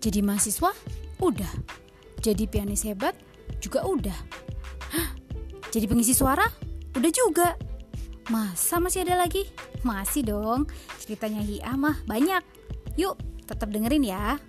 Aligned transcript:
Jadi 0.00 0.24
mahasiswa? 0.24 0.72
Udah. 1.20 1.52
Jadi 2.24 2.48
pianis 2.48 2.88
hebat? 2.88 3.12
Juga 3.60 3.84
udah. 3.84 4.16
Hah? 4.96 5.12
Jadi 5.68 5.84
pengisi 5.84 6.16
suara? 6.16 6.48
Udah 6.96 7.12
juga. 7.12 7.52
Masa 8.32 8.80
masih 8.80 9.04
ada 9.04 9.20
lagi? 9.20 9.44
Masih 9.84 10.24
dong. 10.24 10.64
Ceritanya 11.04 11.44
Hia 11.44 11.76
mah 11.76 12.00
banyak. 12.08 12.40
Yuk, 12.96 13.20
tetap 13.44 13.68
dengerin 13.68 14.08
ya. 14.08 14.40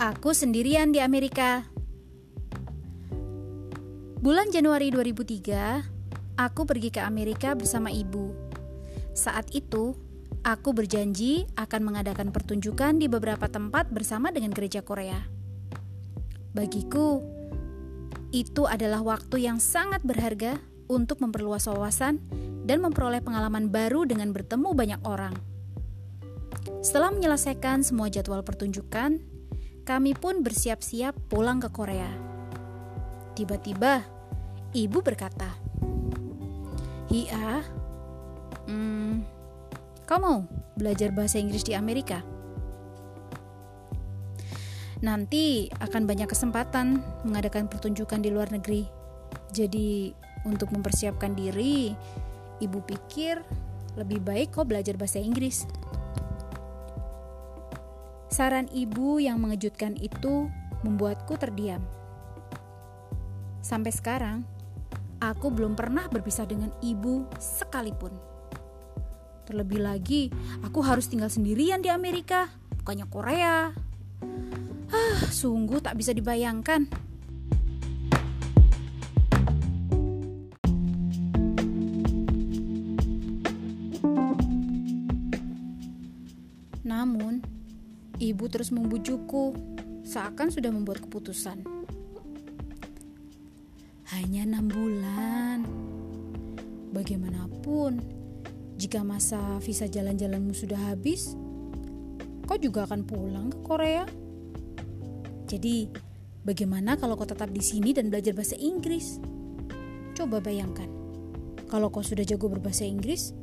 Aku 0.00 0.32
sendirian 0.32 0.88
di 0.90 1.04
Amerika. 1.04 1.71
Bulan 4.22 4.54
Januari 4.54 4.94
2003, 4.94 6.38
aku 6.38 6.62
pergi 6.62 6.94
ke 6.94 7.02
Amerika 7.02 7.58
bersama 7.58 7.90
ibu. 7.90 8.30
Saat 9.18 9.50
itu, 9.50 9.98
aku 10.46 10.70
berjanji 10.70 11.50
akan 11.58 11.90
mengadakan 11.90 12.30
pertunjukan 12.30 13.02
di 13.02 13.10
beberapa 13.10 13.50
tempat 13.50 13.90
bersama 13.90 14.30
dengan 14.30 14.54
gereja 14.54 14.78
Korea. 14.78 15.18
Bagiku, 16.54 17.18
itu 18.30 18.62
adalah 18.62 19.02
waktu 19.02 19.42
yang 19.42 19.58
sangat 19.58 20.06
berharga 20.06 20.54
untuk 20.86 21.18
memperluas 21.18 21.66
wawasan 21.66 22.22
dan 22.62 22.78
memperoleh 22.78 23.26
pengalaman 23.26 23.74
baru 23.74 24.06
dengan 24.06 24.30
bertemu 24.30 24.70
banyak 24.70 25.00
orang. 25.02 25.34
Setelah 26.78 27.10
menyelesaikan 27.10 27.82
semua 27.82 28.06
jadwal 28.06 28.46
pertunjukan, 28.46 29.18
kami 29.82 30.14
pun 30.14 30.46
bersiap-siap 30.46 31.10
pulang 31.26 31.58
ke 31.58 31.74
Korea. 31.74 32.31
Tiba-tiba, 33.32 34.04
ibu 34.76 34.98
berkata, 35.00 35.48
Hia, 37.08 37.64
hmm, 38.68 39.24
kau 40.04 40.18
mau 40.20 40.38
belajar 40.76 41.12
bahasa 41.12 41.40
Inggris 41.40 41.64
di 41.64 41.72
Amerika? 41.72 42.20
Nanti 45.02 45.66
akan 45.82 46.06
banyak 46.06 46.30
kesempatan 46.30 47.02
mengadakan 47.26 47.66
pertunjukan 47.66 48.22
di 48.22 48.30
luar 48.30 48.54
negeri. 48.54 48.86
Jadi, 49.50 50.14
untuk 50.46 50.70
mempersiapkan 50.70 51.34
diri, 51.34 51.90
ibu 52.62 52.78
pikir 52.86 53.42
lebih 53.98 54.22
baik 54.24 54.56
kau 54.56 54.64
belajar 54.64 54.96
bahasa 54.96 55.20
Inggris. 55.20 55.66
Saran 58.32 58.70
ibu 58.72 59.20
yang 59.20 59.44
mengejutkan 59.44 59.98
itu 60.00 60.48
membuatku 60.80 61.36
terdiam. 61.36 61.84
Sampai 63.62 63.94
sekarang, 63.94 64.42
aku 65.22 65.54
belum 65.54 65.78
pernah 65.78 66.10
berpisah 66.10 66.44
dengan 66.50 66.74
ibu 66.82 67.30
sekalipun. 67.38 68.10
Terlebih 69.46 69.78
lagi, 69.78 70.28
aku 70.66 70.82
harus 70.82 71.06
tinggal 71.06 71.30
sendirian 71.30 71.78
di 71.78 71.86
Amerika, 71.86 72.50
bukannya 72.82 73.06
Korea. 73.06 73.70
Ah, 74.90 75.18
sungguh 75.30 75.78
tak 75.78 75.94
bisa 75.94 76.10
dibayangkan. 76.10 76.90
Namun, 86.82 87.40
Ibu 88.22 88.46
terus 88.46 88.70
membujukku, 88.70 89.50
seakan 90.06 90.54
sudah 90.54 90.70
membuat 90.70 91.02
keputusan. 91.02 91.81
Hanya 94.32 94.48
enam 94.48 94.64
bulan. 94.72 95.58
Bagaimanapun, 96.96 98.00
jika 98.80 99.04
masa 99.04 99.60
visa 99.60 99.84
jalan-jalanmu 99.84 100.56
sudah 100.56 100.88
habis, 100.88 101.36
kau 102.48 102.56
juga 102.56 102.88
akan 102.88 103.04
pulang 103.04 103.52
ke 103.52 103.60
Korea. 103.60 104.08
Jadi, 105.44 105.84
bagaimana 106.48 106.96
kalau 106.96 107.20
kau 107.20 107.28
tetap 107.28 107.52
di 107.52 107.60
sini 107.60 107.92
dan 107.92 108.08
belajar 108.08 108.32
bahasa 108.32 108.56
Inggris? 108.56 109.20
Coba 110.16 110.40
bayangkan, 110.40 110.88
kalau 111.68 111.92
kau 111.92 112.00
sudah 112.00 112.24
jago 112.24 112.48
berbahasa 112.48 112.88
Inggris, 112.88 113.36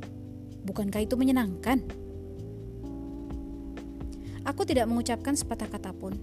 bukankah 0.66 1.06
itu 1.06 1.14
menyenangkan? 1.14 1.85
Aku 4.41 4.66
tidak 4.66 4.90
mengucapkan 4.90 5.38
sepatah 5.38 5.69
kata 5.69 5.94
pun. 5.94 6.18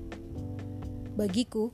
Bagiku, 1.14 1.70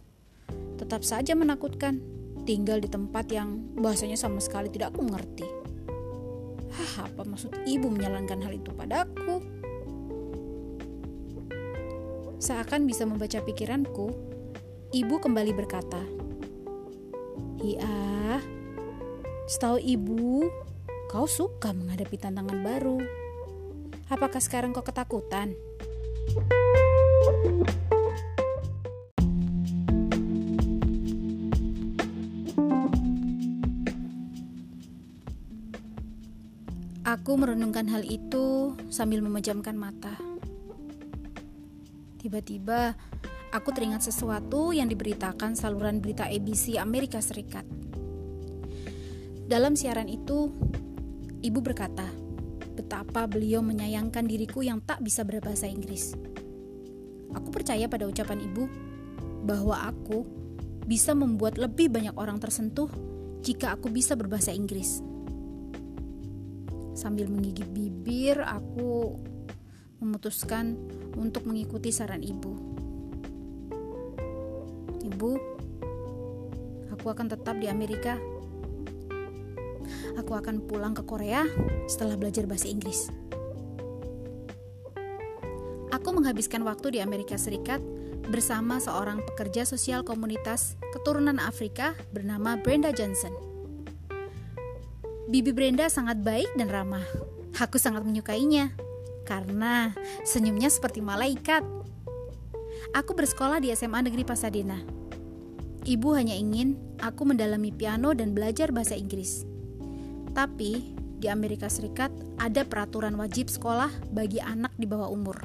tetap 0.76 1.08
saja 1.08 1.32
menakutkan 1.32 2.11
tinggal 2.42 2.82
di 2.82 2.90
tempat 2.90 3.30
yang 3.30 3.62
bahasanya 3.78 4.18
sama 4.18 4.42
sekali 4.42 4.68
tidak 4.70 4.94
aku 4.94 5.06
mengerti. 5.06 5.46
Hah, 6.72 7.06
apa 7.06 7.22
maksud 7.28 7.52
ibu 7.68 7.86
menyalankan 7.92 8.40
hal 8.42 8.52
itu 8.56 8.72
padaku? 8.72 9.44
Seakan 12.42 12.90
bisa 12.90 13.06
membaca 13.06 13.38
pikiranku, 13.38 14.10
ibu 14.90 15.14
kembali 15.22 15.52
berkata, 15.54 16.02
Iya, 17.62 18.42
setahu 19.46 19.78
ibu, 19.78 20.50
kau 21.06 21.30
suka 21.30 21.70
menghadapi 21.70 22.18
tantangan 22.18 22.58
baru. 22.66 22.98
Apakah 24.10 24.42
sekarang 24.42 24.74
kau 24.74 24.82
ketakutan? 24.82 25.54
Aku 37.32 37.40
merenungkan 37.40 37.88
hal 37.88 38.04
itu 38.04 38.76
sambil 38.92 39.24
memejamkan 39.24 39.72
mata. 39.72 40.12
Tiba-tiba, 42.20 42.92
aku 43.48 43.72
teringat 43.72 44.04
sesuatu 44.04 44.76
yang 44.76 44.84
diberitakan 44.84 45.56
saluran 45.56 46.04
berita 46.04 46.28
ABC 46.28 46.76
Amerika 46.76 47.24
Serikat. 47.24 47.64
Dalam 49.48 49.80
siaran 49.80 50.12
itu, 50.12 50.52
ibu 51.40 51.60
berkata, 51.64 52.04
betapa 52.76 53.24
beliau 53.24 53.64
menyayangkan 53.64 54.28
diriku 54.28 54.60
yang 54.60 54.84
tak 54.84 55.00
bisa 55.00 55.24
berbahasa 55.24 55.64
Inggris. 55.64 56.12
Aku 57.32 57.48
percaya 57.48 57.88
pada 57.88 58.12
ucapan 58.12 58.44
ibu 58.44 58.68
bahwa 59.48 59.88
aku 59.88 60.28
bisa 60.84 61.16
membuat 61.16 61.56
lebih 61.56 61.88
banyak 61.88 62.12
orang 62.12 62.36
tersentuh 62.36 62.92
jika 63.40 63.72
aku 63.72 63.88
bisa 63.88 64.20
berbahasa 64.20 64.52
Inggris. 64.52 65.11
Sambil 66.92 67.28
menggigit 67.28 67.68
bibir, 67.72 68.40
aku 68.44 69.16
memutuskan 70.02 70.76
untuk 71.16 71.48
mengikuti 71.48 71.88
saran 71.94 72.20
ibu. 72.20 72.52
Ibu, 75.02 75.32
aku 76.92 77.06
akan 77.08 77.26
tetap 77.32 77.58
di 77.58 77.66
Amerika 77.66 78.18
aku 80.16 80.36
akan 80.36 80.64
pulang 80.64 80.94
ke 80.96 81.02
Korea 81.04 81.44
setelah 81.88 82.16
belajar 82.16 82.44
bahasa 82.48 82.68
Inggris. 82.68 83.08
Aku 85.92 86.08
menghabiskan 86.16 86.64
waktu 86.64 86.96
di 86.96 86.98
Amerika 87.04 87.36
Serikat 87.36 87.84
bersama 88.32 88.80
seorang 88.80 89.20
pekerja 89.28 89.68
sosial 89.68 90.00
komunitas 90.00 90.80
keturunan 90.94 91.36
Afrika 91.36 91.92
bernama 92.16 92.56
Brenda 92.56 92.94
Johnson. 92.96 93.51
Bibi 95.30 95.54
Brenda 95.54 95.86
sangat 95.86 96.18
baik 96.18 96.50
dan 96.58 96.66
ramah. 96.66 97.06
Aku 97.62 97.78
sangat 97.78 98.02
menyukainya 98.02 98.74
karena 99.22 99.94
senyumnya 100.26 100.66
seperti 100.66 100.98
malaikat. 100.98 101.62
Aku 102.90 103.14
bersekolah 103.14 103.62
di 103.62 103.70
SMA 103.70 104.02
Negeri 104.02 104.26
Pasadena. 104.26 104.82
Ibu 105.86 106.08
hanya 106.18 106.34
ingin 106.34 106.74
aku 106.98 107.22
mendalami 107.22 107.70
piano 107.70 108.10
dan 108.18 108.34
belajar 108.34 108.74
bahasa 108.74 108.98
Inggris. 108.98 109.46
Tapi 110.34 110.90
di 111.22 111.30
Amerika 111.30 111.70
Serikat 111.70 112.10
ada 112.42 112.66
peraturan 112.66 113.14
wajib 113.14 113.46
sekolah 113.46 113.94
bagi 114.10 114.42
anak 114.42 114.74
di 114.74 114.90
bawah 114.90 115.06
umur. 115.06 115.38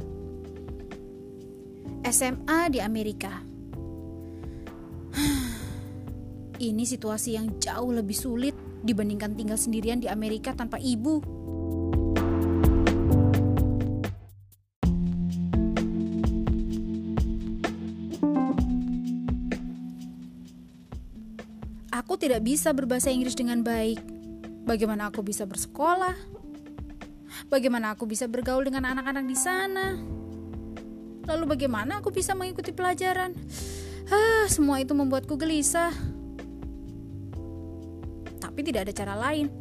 SMA 2.01 2.73
di 2.73 2.81
Amerika. 2.81 3.29
Ini 6.57 6.81
situasi 6.81 7.37
yang 7.37 7.61
jauh 7.61 7.93
lebih 7.93 8.17
sulit 8.17 8.56
dibandingkan 8.87 9.35
tinggal 9.35 9.59
sendirian 9.59 9.99
di 9.99 10.07
Amerika 10.07 10.55
tanpa 10.55 10.79
ibu. 10.79 11.19
Aku 21.91 22.15
tidak 22.15 22.47
bisa 22.47 22.71
berbahasa 22.71 23.11
Inggris 23.11 23.35
dengan 23.35 23.67
baik 23.67 24.17
Bagaimana 24.67 25.07
aku 25.07 25.23
bisa 25.23 25.47
bersekolah? 25.47 26.11
Bagaimana 27.47 27.95
aku 27.95 28.03
bisa 28.03 28.27
bergaul 28.27 28.67
dengan 28.67 28.91
anak-anak 28.91 29.23
di 29.23 29.37
sana? 29.39 29.95
Lalu 31.23 31.55
bagaimana 31.55 32.03
aku 32.03 32.11
bisa 32.11 32.35
mengikuti 32.35 32.75
pelajaran? 32.75 33.31
Ah, 34.11 34.43
semua 34.51 34.83
itu 34.83 34.91
membuatku 34.91 35.39
gelisah. 35.39 35.95
Tapi 38.57 38.73
tidak 38.73 38.89
ada 38.89 38.93
cara 38.97 39.13
lain. 39.13 39.53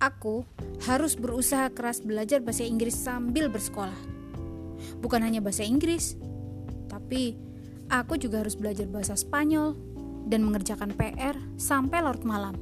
Aku 0.00 0.40
harus 0.88 1.12
berusaha 1.12 1.68
keras 1.68 2.00
belajar 2.00 2.40
bahasa 2.40 2.64
Inggris 2.64 2.96
sambil 2.96 3.52
bersekolah. 3.52 4.00
Bukan 5.04 5.20
hanya 5.20 5.44
bahasa 5.44 5.60
Inggris, 5.60 6.16
tapi 6.88 7.36
aku 7.92 8.16
juga 8.16 8.40
harus 8.40 8.56
belajar 8.56 8.88
bahasa 8.88 9.12
Spanyol 9.12 9.76
dan 10.24 10.40
mengerjakan 10.40 10.96
PR 10.96 11.36
sampai 11.60 12.00
larut 12.00 12.24
malam. 12.24 12.56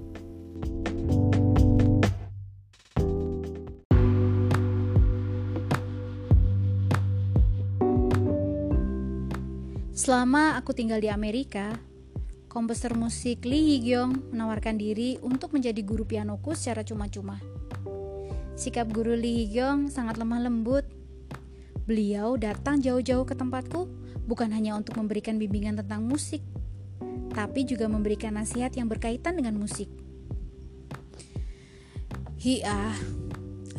Selama 9.94 10.58
aku 10.58 10.74
tinggal 10.74 10.98
di 10.98 11.06
Amerika, 11.06 11.78
komposer 12.56 12.96
musik 12.96 13.44
Lee 13.44 13.76
Hee-gyong 13.76 14.32
menawarkan 14.32 14.80
diri 14.80 15.20
untuk 15.20 15.52
menjadi 15.52 15.76
guru 15.84 16.08
pianoku 16.08 16.56
secara 16.56 16.80
cuma-cuma. 16.80 17.36
Sikap 18.56 18.88
guru 18.88 19.12
Lee 19.12 19.44
Hee-gyong 19.44 19.92
sangat 19.92 20.16
lemah 20.16 20.40
lembut. 20.40 20.88
Beliau 21.84 22.40
datang 22.40 22.80
jauh-jauh 22.80 23.28
ke 23.28 23.36
tempatku 23.36 23.92
bukan 24.24 24.48
hanya 24.56 24.72
untuk 24.72 24.96
memberikan 24.96 25.36
bimbingan 25.36 25.76
tentang 25.76 26.08
musik, 26.08 26.40
tapi 27.36 27.68
juga 27.68 27.92
memberikan 27.92 28.40
nasihat 28.40 28.72
yang 28.72 28.88
berkaitan 28.88 29.36
dengan 29.36 29.60
musik. 29.60 29.92
Hiah, 32.40 32.96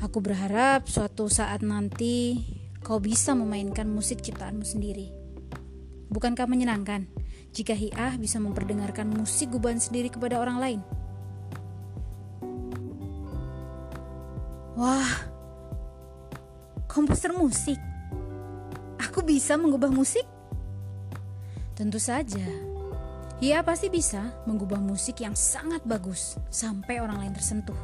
aku 0.06 0.21
berharap 0.21 0.85
suatu 0.85 1.25
saat 1.33 1.65
nanti 1.65 2.45
kau 2.85 3.01
bisa 3.01 3.33
memainkan 3.33 3.89
musik 3.89 4.21
ciptaanmu 4.21 4.62
sendiri. 4.62 5.09
Bukankah 6.13 6.45
menyenangkan? 6.45 7.16
Jika 7.57 7.74
Hi'ah 7.74 8.21
bisa 8.21 8.38
memperdengarkan 8.38 9.09
musik 9.09 9.50
gubahan 9.50 9.81
sendiri 9.81 10.13
kepada 10.13 10.38
orang 10.38 10.62
lain. 10.62 10.81
Wah, 14.77 15.25
komposer 16.86 17.33
musik. 17.33 17.81
Aku 19.01 19.25
bisa 19.25 19.57
mengubah 19.57 19.89
musik? 19.89 20.21
Tentu 21.74 21.98
saja. 21.98 22.45
Ia 23.42 23.65
pasti 23.65 23.89
bisa 23.89 24.38
mengubah 24.45 24.77
musik 24.77 25.25
yang 25.25 25.33
sangat 25.33 25.81
bagus 25.81 26.38
sampai 26.53 27.01
orang 27.01 27.25
lain 27.25 27.33
tersentuh. 27.33 27.77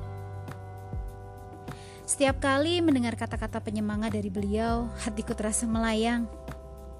Setiap 2.06 2.38
kali 2.38 2.78
mendengar 2.86 3.18
kata-kata 3.18 3.58
penyemangat 3.58 4.14
dari 4.14 4.30
beliau, 4.30 4.86
hatiku 5.02 5.34
terasa 5.34 5.66
melayang. 5.66 6.30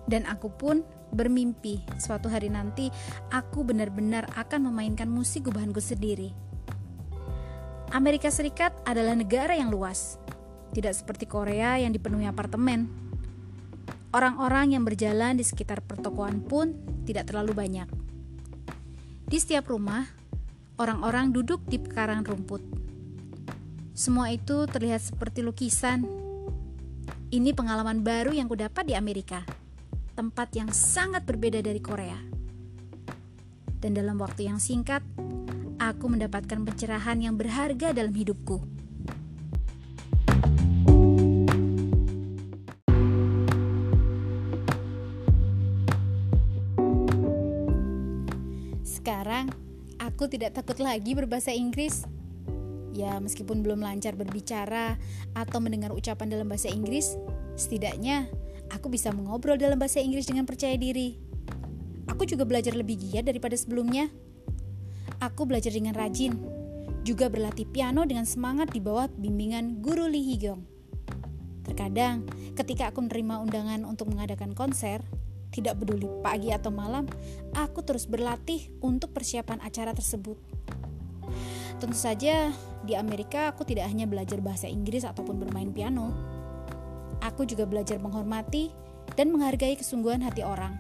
Dan 0.10 0.26
aku 0.26 0.50
pun 0.50 0.81
bermimpi 1.13 1.81
suatu 2.01 2.27
hari 2.27 2.50
nanti 2.50 2.89
aku 3.30 3.63
benar-benar 3.63 4.27
akan 4.36 4.69
memainkan 4.69 5.07
musik 5.07 5.48
gubahanku 5.50 5.80
sendiri. 5.80 6.33
Amerika 7.94 8.33
Serikat 8.33 8.74
adalah 8.89 9.13
negara 9.13 9.54
yang 9.54 9.69
luas, 9.69 10.18
tidak 10.74 10.98
seperti 10.98 11.30
Korea 11.30 11.77
yang 11.77 11.94
dipenuhi 11.94 12.25
apartemen. 12.25 12.89
Orang-orang 14.10 14.74
yang 14.74 14.81
berjalan 14.81 15.38
di 15.38 15.45
sekitar 15.45 15.86
pertokoan 15.86 16.42
pun 16.42 16.74
tidak 17.06 17.30
terlalu 17.30 17.54
banyak. 17.54 17.86
Di 19.30 19.38
setiap 19.38 19.69
rumah, 19.69 20.09
orang-orang 20.81 21.33
duduk 21.33 21.62
di 21.69 21.77
pekarangan 21.77 22.25
rumput. 22.25 22.62
Semua 23.94 24.33
itu 24.33 24.66
terlihat 24.66 25.13
seperti 25.13 25.45
lukisan. 25.45 26.06
Ini 27.30 27.54
pengalaman 27.54 28.01
baru 28.01 28.33
yang 28.33 28.50
kudapat 28.50 28.89
di 28.89 28.98
Amerika 28.98 29.62
tempat 30.13 30.54
yang 30.54 30.69
sangat 30.69 31.25
berbeda 31.25 31.65
dari 31.65 31.81
Korea. 31.81 32.18
Dan 33.81 33.98
dalam 33.98 34.15
waktu 34.21 34.48
yang 34.48 34.62
singkat, 34.62 35.04
aku 35.81 36.06
mendapatkan 36.07 36.63
pencerahan 36.63 37.19
yang 37.19 37.36
berharga 37.36 37.92
dalam 37.92 38.15
hidupku. 38.15 38.63
Sekarang, 48.88 49.51
aku 50.00 50.31
tidak 50.31 50.56
takut 50.56 50.80
lagi 50.80 51.12
berbahasa 51.12 51.51
Inggris. 51.51 52.07
Ya, 52.94 53.18
meskipun 53.19 53.66
belum 53.66 53.83
lancar 53.83 54.16
berbicara 54.16 54.95
atau 55.36 55.57
mendengar 55.59 55.92
ucapan 55.92 56.30
dalam 56.30 56.48
bahasa 56.48 56.69
Inggris, 56.69 57.18
setidaknya 57.57 58.30
aku 58.71 58.88
bisa 58.88 59.12
mengobrol 59.12 59.60
dalam 59.60 59.75
bahasa 59.75 60.00
Inggris 60.00 60.30
dengan 60.30 60.48
percaya 60.48 60.77
diri. 60.77 61.19
Aku 62.07 62.27
juga 62.27 62.44
belajar 62.45 62.77
lebih 62.77 63.00
giat 63.00 63.25
daripada 63.27 63.57
sebelumnya. 63.57 64.12
Aku 65.24 65.48
belajar 65.48 65.71
dengan 65.71 65.95
rajin, 65.95 66.36
juga 67.04 67.27
berlatih 67.27 67.68
piano 67.68 68.07
dengan 68.07 68.24
semangat 68.24 68.71
di 68.71 68.80
bawah 68.80 69.12
bimbingan 69.12 69.83
guru 69.83 70.07
Lee 70.07 70.24
Hee-gyong. 70.24 70.63
Terkadang, 71.63 72.27
ketika 72.60 72.92
aku 72.92 73.07
menerima 73.07 73.39
undangan 73.39 73.81
untuk 73.88 74.12
mengadakan 74.12 74.51
konser, 74.51 75.00
tidak 75.54 75.80
peduli 75.80 76.09
pagi 76.19 76.50
atau 76.51 76.74
malam, 76.74 77.07
aku 77.56 77.86
terus 77.86 78.09
berlatih 78.09 78.74
untuk 78.83 79.16
persiapan 79.16 79.63
acara 79.63 79.95
tersebut. 79.95 80.36
Tentu 81.80 81.95
saja, 81.95 82.51
di 82.83 82.95
Amerika 82.95 83.51
aku 83.51 83.63
tidak 83.63 83.88
hanya 83.88 84.07
belajar 84.07 84.39
bahasa 84.39 84.68
Inggris 84.68 85.07
ataupun 85.07 85.39
bermain 85.39 85.71
piano, 85.71 86.12
Aku 87.24 87.48
juga 87.48 87.64
belajar 87.64 88.04
menghormati 88.04 88.75
dan 89.16 89.31
menghargai 89.31 89.80
kesungguhan 89.80 90.20
hati 90.20 90.44
orang. 90.44 90.75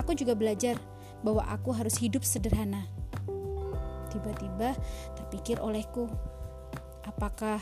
Aku 0.00 0.16
juga 0.16 0.32
belajar 0.32 0.80
bahwa 1.20 1.44
aku 1.44 1.74
harus 1.76 2.00
hidup 2.00 2.24
sederhana. 2.24 2.88
Tiba-tiba 4.08 4.72
terpikir 5.20 5.60
olehku, 5.60 6.08
apakah 7.04 7.60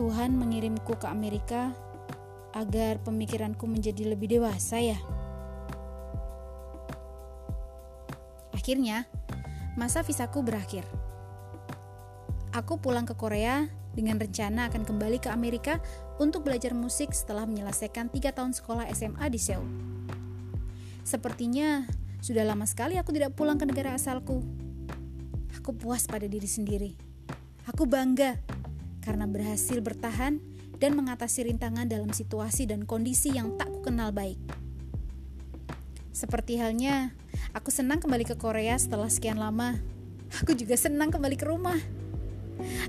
Tuhan 0.00 0.32
mengirimku 0.32 0.96
ke 0.96 1.04
Amerika 1.04 1.76
agar 2.56 3.02
pemikiranku 3.04 3.68
menjadi 3.68 4.16
lebih 4.16 4.40
dewasa 4.40 4.80
ya? 4.80 4.98
Akhirnya, 8.56 9.04
masa 9.76 10.00
visaku 10.00 10.40
berakhir. 10.40 10.88
Aku 12.54 12.80
pulang 12.80 13.04
ke 13.04 13.12
Korea 13.12 13.68
dengan 13.94 14.18
rencana 14.18 14.68
akan 14.68 14.82
kembali 14.82 15.22
ke 15.22 15.30
Amerika 15.30 15.78
untuk 16.18 16.46
belajar 16.46 16.74
musik 16.74 17.14
setelah 17.14 17.46
menyelesaikan 17.46 18.10
tiga 18.10 18.34
tahun 18.34 18.52
sekolah 18.52 18.90
SMA 18.92 19.26
di 19.30 19.40
Seoul. 19.40 19.66
Sepertinya 21.06 21.86
sudah 22.24 22.42
lama 22.42 22.66
sekali 22.66 22.98
aku 22.98 23.14
tidak 23.14 23.32
pulang 23.38 23.56
ke 23.56 23.64
negara 23.64 23.94
asalku. 23.94 24.42
Aku 25.56 25.72
puas 25.72 26.04
pada 26.04 26.26
diri 26.26 26.48
sendiri. 26.48 26.92
Aku 27.70 27.88
bangga 27.88 28.36
karena 29.04 29.24
berhasil 29.28 29.80
bertahan 29.80 30.40
dan 30.80 30.96
mengatasi 30.98 31.48
rintangan 31.48 31.88
dalam 31.88 32.10
situasi 32.12 32.68
dan 32.68 32.84
kondisi 32.84 33.32
yang 33.32 33.56
tak 33.56 33.70
kukenal 33.70 34.10
baik. 34.10 34.36
Seperti 36.14 36.56
halnya, 36.56 37.12
aku 37.52 37.74
senang 37.74 37.98
kembali 38.00 38.24
ke 38.24 38.36
Korea 38.38 38.78
setelah 38.78 39.10
sekian 39.10 39.36
lama. 39.36 39.76
Aku 40.42 40.56
juga 40.56 40.78
senang 40.78 41.12
kembali 41.12 41.36
ke 41.36 41.46
rumah. 41.46 42.03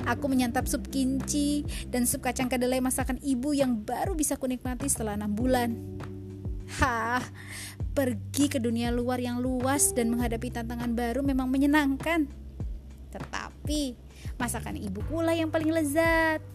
Aku 0.06 0.30
menyantap 0.30 0.70
sup 0.70 0.86
kinci 0.88 1.66
dan 1.90 2.06
sup 2.06 2.22
kacang 2.22 2.48
kedelai 2.48 2.80
masakan 2.80 3.18
ibu 3.22 3.52
yang 3.52 3.82
baru 3.82 4.14
bisa 4.14 4.38
kunikmati 4.38 4.88
setelah 4.88 5.18
enam 5.18 5.34
bulan. 5.34 5.76
Hah, 6.82 7.22
pergi 7.94 8.50
ke 8.50 8.58
dunia 8.58 8.90
luar 8.90 9.22
yang 9.22 9.38
luas 9.38 9.94
dan 9.94 10.10
menghadapi 10.10 10.50
tantangan 10.50 10.92
baru 10.98 11.22
memang 11.22 11.46
menyenangkan. 11.48 12.26
Tetapi, 13.14 13.96
masakan 14.36 14.82
ibu 14.82 15.00
pula 15.06 15.32
yang 15.38 15.54
paling 15.54 15.72
lezat. 15.72 16.55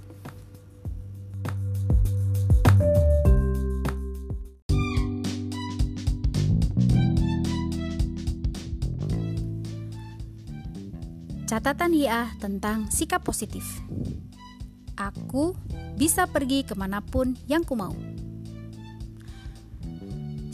Catatan 11.50 11.90
Hiah 11.90 12.30
tentang 12.38 12.94
sikap 12.94 13.26
positif. 13.26 13.82
Aku 14.94 15.58
bisa 15.98 16.30
pergi 16.30 16.62
ke 16.62 16.78
mana 16.78 17.02
pun 17.02 17.34
yang 17.50 17.66
ku 17.66 17.74
mau. 17.74 17.90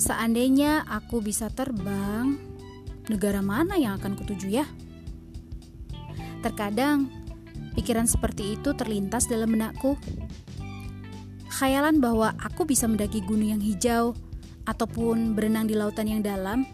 Seandainya 0.01 0.89
aku 0.89 1.21
bisa 1.21 1.53
terbang, 1.53 2.41
negara 3.13 3.45
mana 3.45 3.77
yang 3.77 4.01
akan 4.01 4.17
kutuju 4.17 4.65
ya? 4.65 4.65
Terkadang, 6.41 7.13
pikiran 7.77 8.09
seperti 8.09 8.57
itu 8.57 8.73
terlintas 8.73 9.29
dalam 9.29 9.53
benakku. 9.53 10.01
Khayalan 11.61 12.01
bahwa 12.01 12.33
aku 12.41 12.65
bisa 12.65 12.89
mendaki 12.89 13.21
gunung 13.21 13.53
yang 13.53 13.61
hijau 13.61 14.17
ataupun 14.65 15.37
berenang 15.37 15.69
di 15.69 15.77
lautan 15.77 16.09
yang 16.09 16.25
dalam 16.25 16.65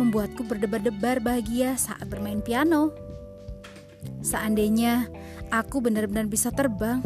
membuatku 0.00 0.40
berdebar-debar 0.48 1.20
bahagia 1.20 1.76
saat 1.76 2.08
bermain 2.08 2.40
piano. 2.40 3.07
Seandainya 4.28 5.08
aku 5.48 5.80
benar-benar 5.80 6.28
bisa 6.28 6.52
terbang, 6.52 7.00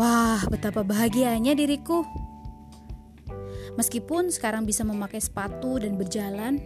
wah, 0.00 0.40
betapa 0.48 0.80
bahagianya 0.80 1.52
diriku. 1.52 2.08
Meskipun 3.76 4.32
sekarang 4.32 4.64
bisa 4.64 4.80
memakai 4.80 5.20
sepatu 5.20 5.76
dan 5.76 6.00
berjalan, 6.00 6.64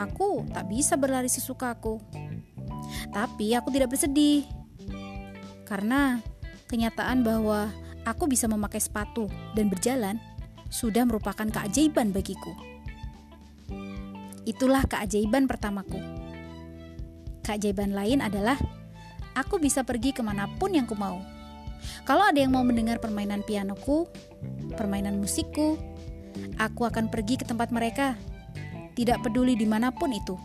aku 0.00 0.48
tak 0.48 0.64
bisa 0.72 0.96
berlari 0.96 1.28
sesukaku. 1.28 2.00
Tapi 3.12 3.52
aku 3.52 3.68
tidak 3.68 3.92
bersedih. 3.92 4.48
Karena 5.68 6.24
kenyataan 6.72 7.20
bahwa 7.20 7.68
aku 8.08 8.24
bisa 8.24 8.48
memakai 8.48 8.80
sepatu 8.80 9.28
dan 9.52 9.68
berjalan 9.68 10.16
sudah 10.72 11.04
merupakan 11.04 11.44
keajaiban 11.44 12.16
bagiku. 12.16 12.56
Itulah 14.48 14.88
keajaiban 14.88 15.44
pertamaku. 15.44 16.00
Keajaiban 17.44 17.92
lain 17.92 18.24
adalah 18.24 18.56
aku 19.34 19.58
bisa 19.58 19.82
pergi 19.82 20.14
ke 20.14 20.22
mana 20.22 20.48
pun 20.58 20.72
yang 20.72 20.86
ku 20.86 20.94
mau. 20.94 21.20
Kalau 22.08 22.24
ada 22.24 22.40
yang 22.40 22.54
mau 22.54 22.64
mendengar 22.64 22.96
permainan 23.02 23.44
pianoku, 23.44 24.08
permainan 24.72 25.20
musikku, 25.20 25.76
aku 26.56 26.88
akan 26.88 27.12
pergi 27.12 27.36
ke 27.36 27.44
tempat 27.44 27.68
mereka. 27.74 28.16
Tidak 28.94 29.20
peduli 29.20 29.58
di 29.58 29.66
mana 29.66 29.90
pun 29.90 30.14
itu. 30.14 30.38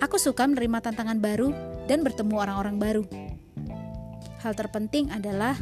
Aku 0.00 0.16
suka 0.18 0.44
menerima 0.48 0.80
tantangan 0.84 1.20
baru 1.20 1.54
dan 1.86 2.02
bertemu 2.02 2.34
orang-orang 2.34 2.76
baru. 2.80 3.04
Hal 4.40 4.56
terpenting 4.56 5.12
adalah 5.12 5.54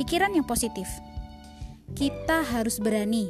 pikiran 0.00 0.32
yang 0.32 0.48
positif. 0.48 0.88
Kita 1.92 2.40
harus 2.40 2.80
berani 2.80 3.28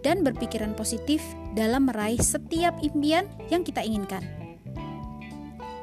dan 0.00 0.24
berpikiran 0.24 0.72
positif 0.72 1.20
dalam 1.52 1.92
meraih 1.92 2.18
setiap 2.18 2.80
impian 2.80 3.28
yang 3.52 3.60
kita 3.60 3.84
inginkan. 3.84 4.37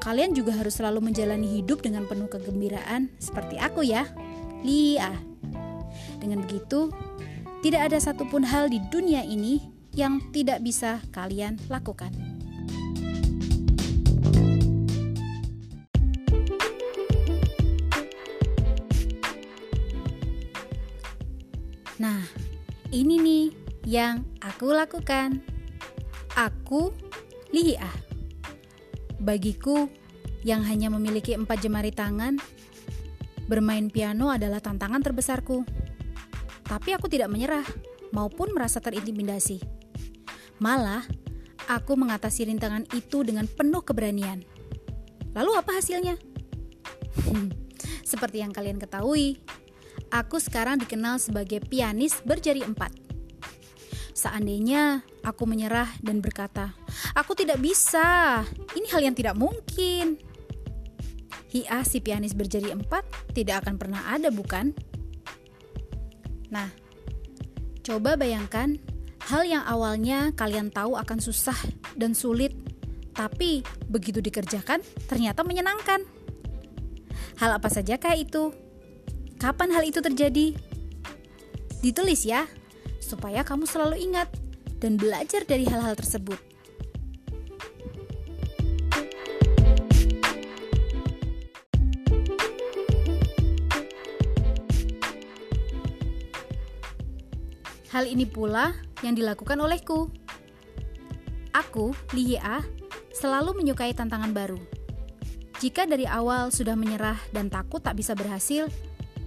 Kalian 0.06 0.38
juga 0.38 0.54
harus 0.54 0.78
selalu 0.78 1.10
menjalani 1.10 1.58
hidup 1.58 1.82
dengan 1.82 2.06
penuh 2.06 2.30
kegembiraan 2.30 3.10
seperti 3.18 3.58
aku 3.58 3.82
ya, 3.82 4.06
Lia. 4.62 5.10
Dengan 6.22 6.46
begitu, 6.46 6.94
tidak 7.66 7.90
ada 7.90 7.98
satupun 7.98 8.46
hal 8.46 8.70
di 8.70 8.78
dunia 8.94 9.26
ini 9.26 9.66
yang 9.98 10.22
tidak 10.30 10.62
bisa 10.62 11.02
kalian 11.10 11.58
lakukan. 11.74 12.14
Nah, 21.98 22.22
ini 22.94 23.18
nih 23.18 23.46
yang 23.90 24.22
aku 24.38 24.70
lakukan. 24.70 25.42
Aku 26.38 26.94
Lia. 27.50 28.05
Bagiku 29.26 29.90
yang 30.46 30.62
hanya 30.70 30.94
memiliki 30.94 31.34
empat 31.34 31.66
jemari 31.66 31.90
tangan, 31.90 32.38
bermain 33.50 33.90
piano 33.90 34.30
adalah 34.30 34.62
tantangan 34.62 35.02
terbesarku. 35.02 35.66
Tapi 36.62 36.94
aku 36.94 37.10
tidak 37.10 37.34
menyerah 37.34 37.66
maupun 38.14 38.54
merasa 38.54 38.78
terintimidasi. 38.78 39.66
Malah, 40.62 41.02
aku 41.66 41.98
mengatasi 41.98 42.46
rintangan 42.46 42.86
itu 42.94 43.26
dengan 43.26 43.50
penuh 43.50 43.82
keberanian. 43.82 44.46
Lalu 45.34 45.52
apa 45.58 45.82
hasilnya? 45.82 46.22
Seperti 48.12 48.46
yang 48.46 48.54
kalian 48.54 48.78
ketahui, 48.78 49.42
aku 50.14 50.38
sekarang 50.38 50.78
dikenal 50.78 51.18
sebagai 51.18 51.66
pianis 51.66 52.22
berjari 52.22 52.62
empat. 52.62 52.94
Seandainya 54.14 55.02
aku 55.26 55.50
menyerah 55.50 55.90
dan 56.06 56.22
berkata, 56.22 56.78
"Aku 57.18 57.34
tidak 57.34 57.58
bisa, 57.58 58.46
ini 58.78 58.86
hal 58.94 59.02
yang 59.02 59.18
tidak 59.18 59.34
mungkin." 59.34 60.22
Hia 61.50 61.82
si 61.82 62.00
pianis 62.00 62.38
berjari 62.38 62.70
empat 62.70 63.34
tidak 63.34 63.66
akan 63.66 63.76
pernah 63.82 64.02
ada, 64.14 64.30
bukan? 64.30 64.76
Nah, 66.54 66.70
coba 67.82 68.14
bayangkan 68.14 68.78
hal 69.26 69.44
yang 69.50 69.66
awalnya 69.66 70.30
kalian 70.38 70.70
tahu 70.70 70.94
akan 70.94 71.18
susah 71.18 71.58
dan 71.98 72.14
sulit, 72.14 72.54
tapi 73.18 73.66
begitu 73.90 74.22
dikerjakan 74.22 74.86
ternyata 75.10 75.42
menyenangkan. 75.42 76.06
Hal 77.42 77.58
apa 77.58 77.68
saja 77.68 77.98
kayak 77.98 78.30
itu? 78.32 78.54
Kapan 79.42 79.74
hal 79.74 79.84
itu 79.84 80.00
terjadi? 80.00 80.56
Ditulis 81.84 82.24
ya, 82.24 82.48
supaya 83.04 83.44
kamu 83.44 83.68
selalu 83.68 84.00
ingat 84.12 84.45
dan 84.86 85.02
belajar 85.02 85.42
dari 85.50 85.66
hal-hal 85.66 85.98
tersebut. 85.98 86.38
Hal 97.90 98.06
ini 98.06 98.30
pula 98.30 98.78
yang 99.02 99.18
dilakukan 99.18 99.58
olehku. 99.58 100.14
Aku, 101.56 101.98
Lia, 102.14 102.62
selalu 103.10 103.58
menyukai 103.58 103.96
tantangan 103.98 104.36
baru. 104.36 104.62
Jika 105.64 105.90
dari 105.90 106.06
awal 106.06 106.52
sudah 106.54 106.76
menyerah 106.78 107.18
dan 107.34 107.50
takut 107.50 107.82
tak 107.82 107.98
bisa 107.98 108.14
berhasil, 108.14 108.68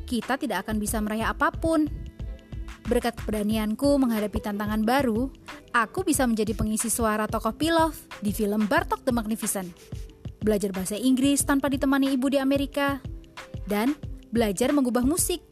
kita 0.04 0.38
tidak 0.38 0.68
akan 0.68 0.76
bisa 0.78 1.00
meraih 1.00 1.26
apa 1.26 1.50
pun. 1.50 1.88
Berkat 2.88 3.20
keberanianku 3.20 4.00
menghadapi 4.00 4.40
tantangan 4.40 4.80
baru, 4.80 5.28
aku 5.76 6.08
bisa 6.08 6.24
menjadi 6.24 6.56
pengisi 6.56 6.88
suara 6.88 7.28
tokoh 7.28 7.52
Pilaf 7.52 8.00
di 8.24 8.32
film 8.32 8.64
Bartok 8.64 9.04
the 9.04 9.12
Magnificent. 9.12 9.68
Belajar 10.40 10.72
bahasa 10.72 10.96
Inggris 10.96 11.44
tanpa 11.44 11.68
ditemani 11.68 12.16
ibu 12.16 12.32
di 12.32 12.40
Amerika, 12.40 12.96
dan 13.68 13.92
belajar 14.32 14.72
mengubah 14.72 15.04
musik. 15.04 15.44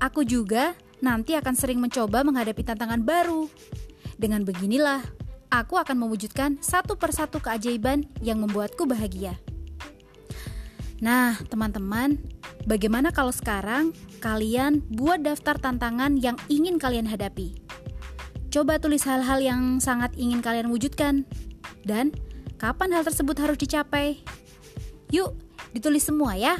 Aku 0.00 0.24
juga 0.24 0.72
nanti 1.04 1.36
akan 1.36 1.52
sering 1.52 1.84
mencoba 1.84 2.24
menghadapi 2.24 2.64
tantangan 2.64 3.04
baru. 3.04 3.52
Dengan 4.16 4.40
beginilah, 4.40 5.04
aku 5.52 5.76
akan 5.76 6.00
mewujudkan 6.00 6.56
satu 6.64 6.96
persatu 6.96 7.44
keajaiban 7.44 8.08
yang 8.24 8.40
membuatku 8.40 8.88
bahagia. 8.88 9.36
Nah, 11.00 11.36
teman-teman, 11.48 12.16
Bagaimana 12.66 13.14
kalau 13.14 13.30
sekarang 13.30 13.94
kalian 14.18 14.82
buat 14.90 15.22
daftar 15.22 15.54
tantangan 15.54 16.18
yang 16.18 16.34
ingin 16.50 16.82
kalian 16.82 17.06
hadapi? 17.06 17.54
Coba 18.50 18.82
tulis 18.82 19.06
hal-hal 19.06 19.38
yang 19.38 19.78
sangat 19.78 20.18
ingin 20.18 20.42
kalian 20.42 20.66
wujudkan 20.74 21.30
dan 21.86 22.10
kapan 22.58 22.90
hal 22.90 23.06
tersebut 23.06 23.38
harus 23.38 23.54
dicapai. 23.54 24.18
Yuk, 25.14 25.38
ditulis 25.78 26.02
semua 26.02 26.34
ya. 26.34 26.58